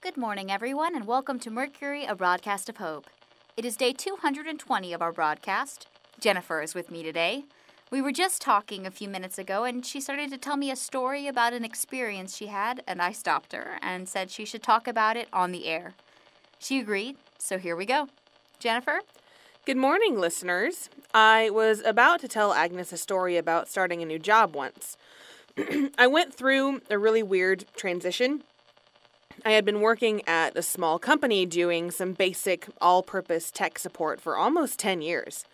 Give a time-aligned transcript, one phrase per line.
[0.00, 3.10] Good morning, everyone, and welcome to Mercury, a broadcast of hope.
[3.56, 5.88] It is day 220 of our broadcast.
[6.20, 7.46] Jennifer is with me today.
[7.90, 10.76] We were just talking a few minutes ago, and she started to tell me a
[10.76, 14.86] story about an experience she had, and I stopped her and said she should talk
[14.86, 15.94] about it on the air.
[16.60, 18.06] She agreed, so here we go.
[18.60, 19.00] Jennifer?
[19.66, 20.90] Good morning, listeners.
[21.12, 24.96] I was about to tell Agnes a story about starting a new job once.
[25.98, 28.44] I went through a really weird transition.
[29.44, 34.20] I had been working at a small company doing some basic all purpose tech support
[34.20, 35.44] for almost 10 years.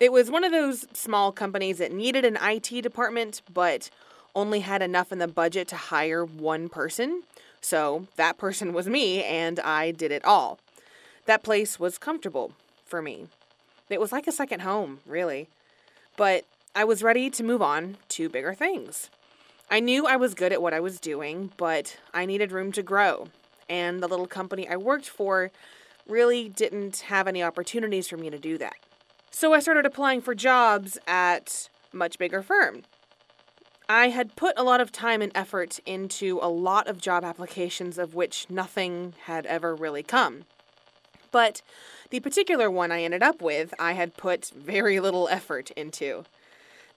[0.00, 3.90] It was one of those small companies that needed an IT department, but
[4.34, 7.24] only had enough in the budget to hire one person.
[7.60, 10.58] So that person was me, and I did it all.
[11.26, 12.52] That place was comfortable
[12.86, 13.26] for me.
[13.90, 15.48] It was like a second home, really.
[16.16, 19.10] But I was ready to move on to bigger things.
[19.70, 22.82] I knew I was good at what I was doing, but I needed room to
[22.82, 23.28] grow.
[23.68, 25.50] And the little company I worked for
[26.06, 28.76] really didn't have any opportunities for me to do that.
[29.30, 32.82] So I started applying for jobs at much bigger firm.
[33.90, 37.98] I had put a lot of time and effort into a lot of job applications
[37.98, 40.44] of which nothing had ever really come.
[41.30, 41.60] But
[42.10, 46.24] the particular one I ended up with, I had put very little effort into.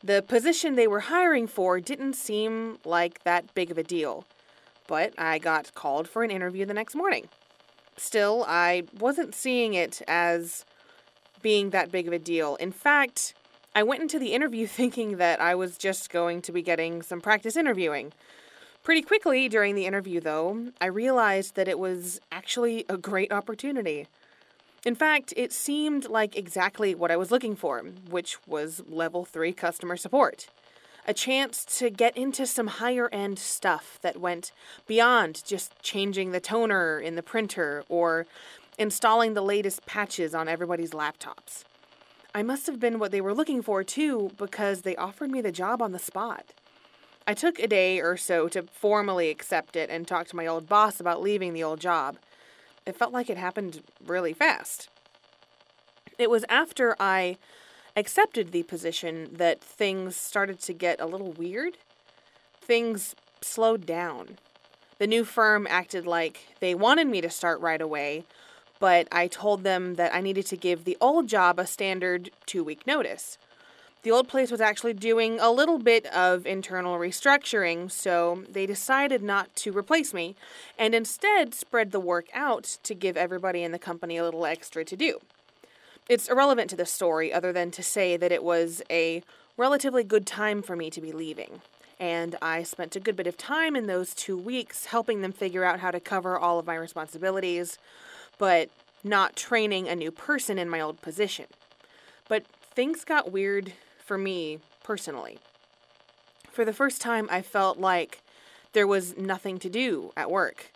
[0.03, 4.25] The position they were hiring for didn't seem like that big of a deal,
[4.87, 7.27] but I got called for an interview the next morning.
[7.97, 10.65] Still, I wasn't seeing it as
[11.43, 12.55] being that big of a deal.
[12.55, 13.35] In fact,
[13.75, 17.21] I went into the interview thinking that I was just going to be getting some
[17.21, 18.11] practice interviewing.
[18.83, 24.07] Pretty quickly during the interview, though, I realized that it was actually a great opportunity.
[24.83, 29.53] In fact, it seemed like exactly what I was looking for, which was level 3
[29.53, 30.47] customer support.
[31.07, 34.51] A chance to get into some higher end stuff that went
[34.87, 38.25] beyond just changing the toner in the printer or
[38.79, 41.63] installing the latest patches on everybody's laptops.
[42.33, 45.51] I must have been what they were looking for too, because they offered me the
[45.51, 46.53] job on the spot.
[47.27, 50.67] I took a day or so to formally accept it and talk to my old
[50.67, 52.17] boss about leaving the old job
[52.85, 54.89] it felt like it happened really fast.
[56.17, 57.37] It was after I
[57.95, 61.77] accepted the position that things started to get a little weird.
[62.61, 64.37] Things slowed down.
[64.99, 68.23] The new firm acted like they wanted me to start right away,
[68.79, 72.63] but I told them that I needed to give the old job a standard two
[72.63, 73.37] week notice.
[74.03, 79.21] The old place was actually doing a little bit of internal restructuring, so they decided
[79.21, 80.35] not to replace me
[80.75, 84.83] and instead spread the work out to give everybody in the company a little extra
[84.85, 85.19] to do.
[86.09, 89.21] It's irrelevant to the story other than to say that it was a
[89.55, 91.61] relatively good time for me to be leaving.
[91.99, 95.63] And I spent a good bit of time in those two weeks helping them figure
[95.63, 97.77] out how to cover all of my responsibilities,
[98.39, 98.69] but
[99.03, 101.45] not training a new person in my old position.
[102.27, 103.73] But things got weird
[104.03, 105.37] for me personally.
[106.51, 108.21] For the first time, I felt like
[108.73, 110.71] there was nothing to do at work.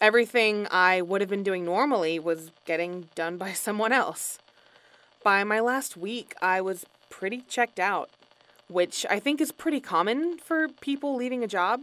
[0.00, 4.38] Everything I would have been doing normally was getting done by someone else.
[5.22, 8.10] By my last week, I was pretty checked out,
[8.68, 11.82] which I think is pretty common for people leaving a job.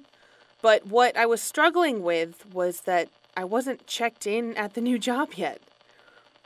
[0.61, 4.99] But what I was struggling with was that I wasn't checked in at the new
[4.99, 5.61] job yet.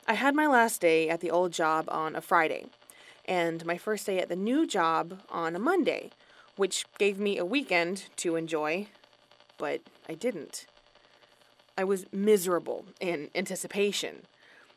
[0.07, 2.67] I had my last day at the old job on a Friday
[3.25, 6.11] and my first day at the new job on a Monday,
[6.55, 8.87] which gave me a weekend to enjoy,
[9.57, 10.65] but I didn't.
[11.77, 14.21] I was miserable in anticipation.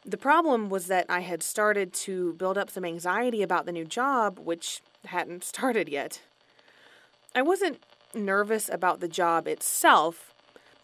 [0.04, 3.84] The problem was that I had started to build up some anxiety about the new
[3.84, 6.22] job, which hadn't started yet.
[7.34, 7.82] I wasn't
[8.14, 10.34] nervous about the job itself.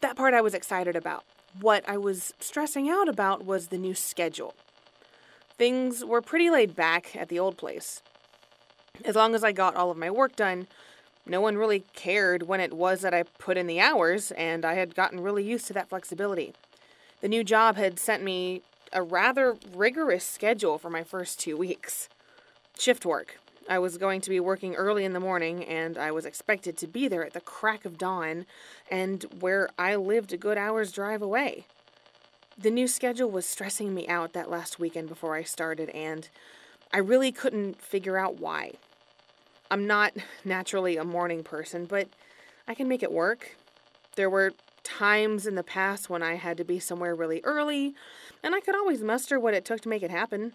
[0.01, 1.25] That part I was excited about.
[1.61, 4.55] What I was stressing out about was the new schedule.
[5.57, 8.03] Things were pretty laid back at the old place.
[9.05, 10.67] As long as I got all of my work done,
[11.27, 14.75] no one really cared when it was that I put in the hours, and I
[14.75, 16.55] had gotten really used to that flexibility.
[17.21, 18.63] The new job had sent me
[18.93, 22.09] a rather rigorous schedule for my first two weeks.
[22.79, 23.39] Shift work.
[23.69, 26.87] I was going to be working early in the morning, and I was expected to
[26.87, 28.45] be there at the crack of dawn,
[28.91, 31.65] and where I lived a good hour's drive away.
[32.57, 36.29] The new schedule was stressing me out that last weekend before I started, and
[36.93, 38.75] I really couldn't figure out why.
[39.71, 40.13] I'm not
[40.45, 42.09] naturally a morning person, but
[42.69, 43.57] I can make it work.
[44.15, 44.53] There were
[44.85, 47.95] times in the past when I had to be somewhere really early,
[48.43, 50.53] and I could always muster what it took to make it happen.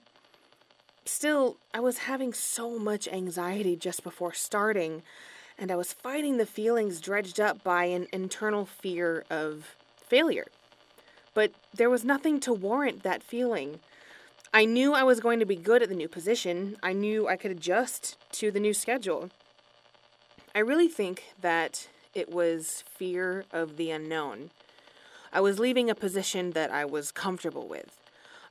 [1.03, 5.01] Still, I was having so much anxiety just before starting,
[5.57, 10.47] and I was fighting the feelings dredged up by an internal fear of failure.
[11.39, 13.79] But there was nothing to warrant that feeling.
[14.53, 16.75] I knew I was going to be good at the new position.
[16.83, 19.29] I knew I could adjust to the new schedule.
[20.53, 24.49] I really think that it was fear of the unknown.
[25.31, 27.97] I was leaving a position that I was comfortable with.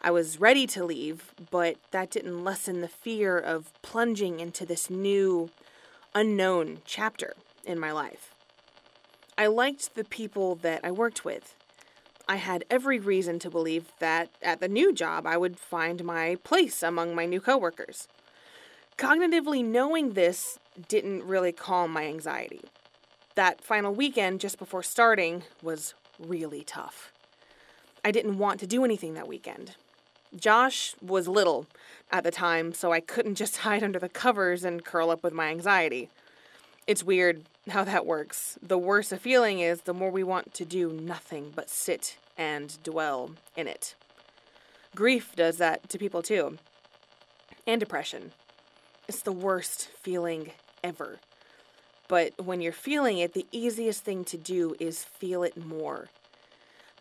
[0.00, 4.88] I was ready to leave, but that didn't lessen the fear of plunging into this
[4.88, 5.50] new,
[6.14, 7.34] unknown chapter
[7.66, 8.34] in my life.
[9.36, 11.54] I liked the people that I worked with.
[12.28, 16.36] I had every reason to believe that at the new job I would find my
[16.44, 18.06] place among my new coworkers.
[18.98, 20.58] Cognitively knowing this
[20.88, 22.60] didn't really calm my anxiety.
[23.34, 27.12] That final weekend just before starting was really tough.
[28.04, 29.74] I didn't want to do anything that weekend.
[30.36, 31.66] Josh was little
[32.10, 35.32] at the time, so I couldn't just hide under the covers and curl up with
[35.32, 36.10] my anxiety.
[36.88, 38.58] It's weird how that works.
[38.62, 42.82] The worse a feeling is, the more we want to do nothing but sit and
[42.82, 43.94] dwell in it.
[44.96, 46.56] Grief does that to people too.
[47.66, 48.32] And depression.
[49.06, 50.52] It's the worst feeling
[50.82, 51.18] ever.
[52.08, 56.08] But when you're feeling it, the easiest thing to do is feel it more.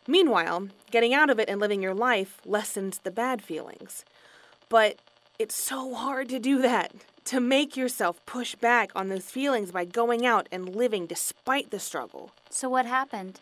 [0.06, 4.04] Meanwhile, getting out of it and living your life lessens the bad feelings.
[4.68, 4.98] But
[5.40, 6.94] it's so hard to do that,
[7.26, 11.80] to make yourself push back on those feelings by going out and living despite the
[11.80, 12.32] struggle.
[12.50, 13.40] So, what happened?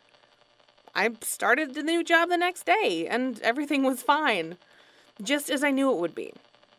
[0.93, 4.57] I started the new job the next day, and everything was fine,
[5.21, 6.33] just as I knew it would be.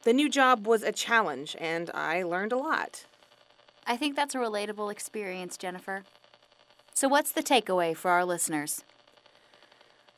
[0.04, 3.06] The new job was a challenge, and I learned a lot.
[3.86, 6.04] I think that's a relatable experience, Jennifer.
[6.92, 8.84] So, what's the takeaway for our listeners?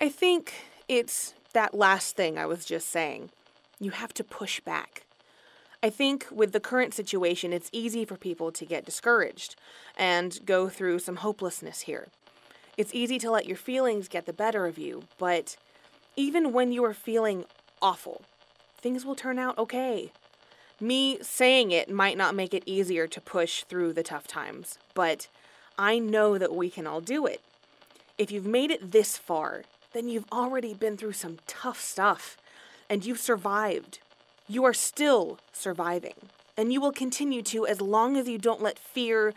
[0.01, 0.55] I think
[0.89, 3.31] it's that last thing I was just saying.
[3.81, 5.05] You have to push back.
[5.83, 9.55] I think with the current situation, it's easy for people to get discouraged
[9.97, 12.09] and go through some hopelessness here.
[12.77, 15.57] It's easy to let your feelings get the better of you, but
[16.17, 17.45] even when you are feeling
[17.81, 18.23] awful,
[18.81, 20.11] things will turn out okay.
[20.81, 25.29] Me saying it might not make it easier to push through the tough times, but
[25.79, 27.41] I know that we can all do it.
[28.17, 32.37] If you've made it this far, then you've already been through some tough stuff
[32.89, 34.01] and you've survived.
[34.47, 36.15] You are still surviving,
[36.57, 39.35] and you will continue to as long as you don't let fear,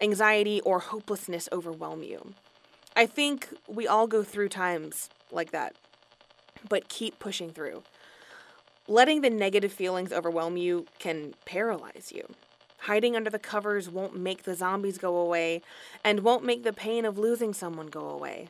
[0.00, 2.34] anxiety, or hopelessness overwhelm you.
[2.94, 5.74] I think we all go through times like that,
[6.68, 7.82] but keep pushing through.
[8.86, 12.34] Letting the negative feelings overwhelm you can paralyze you.
[12.78, 15.62] Hiding under the covers won't make the zombies go away
[16.04, 18.48] and won't make the pain of losing someone go away.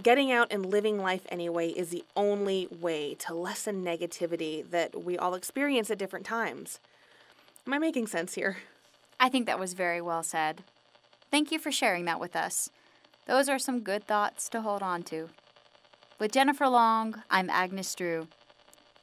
[0.00, 5.18] Getting out and living life anyway is the only way to lessen negativity that we
[5.18, 6.78] all experience at different times.
[7.66, 8.58] Am I making sense here?
[9.20, 10.64] I think that was very well said.
[11.30, 12.70] Thank you for sharing that with us.
[13.26, 15.28] Those are some good thoughts to hold on to.
[16.18, 18.28] With Jennifer Long, I'm Agnes Drew.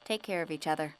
[0.04, 0.96] Take care of each other.